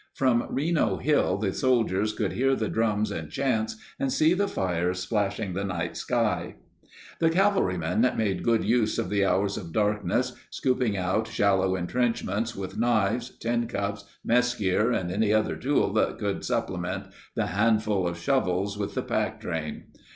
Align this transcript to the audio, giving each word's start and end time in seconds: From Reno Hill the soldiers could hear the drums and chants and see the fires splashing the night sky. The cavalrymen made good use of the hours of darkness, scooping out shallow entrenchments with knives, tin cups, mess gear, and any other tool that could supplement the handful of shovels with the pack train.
From 0.15 0.47
Reno 0.49 0.97
Hill 0.97 1.37
the 1.37 1.53
soldiers 1.53 2.11
could 2.11 2.31
hear 2.33 2.55
the 2.55 2.69
drums 2.69 3.11
and 3.11 3.29
chants 3.29 3.75
and 3.99 4.11
see 4.11 4.33
the 4.33 4.47
fires 4.47 4.97
splashing 4.97 5.53
the 5.53 5.63
night 5.63 5.95
sky. 5.95 6.55
The 7.19 7.29
cavalrymen 7.29 8.01
made 8.17 8.41
good 8.41 8.63
use 8.63 8.97
of 8.97 9.11
the 9.11 9.23
hours 9.23 9.57
of 9.57 9.71
darkness, 9.71 10.33
scooping 10.49 10.97
out 10.97 11.27
shallow 11.27 11.75
entrenchments 11.75 12.55
with 12.55 12.79
knives, 12.79 13.37
tin 13.37 13.67
cups, 13.67 14.05
mess 14.25 14.55
gear, 14.55 14.91
and 14.91 15.11
any 15.11 15.31
other 15.31 15.55
tool 15.55 15.93
that 15.93 16.17
could 16.17 16.43
supplement 16.43 17.05
the 17.35 17.45
handful 17.53 18.07
of 18.07 18.17
shovels 18.17 18.79
with 18.79 18.95
the 18.95 19.03
pack 19.03 19.39
train. 19.39 19.83